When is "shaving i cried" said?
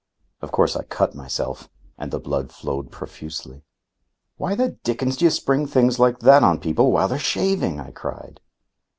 7.19-8.41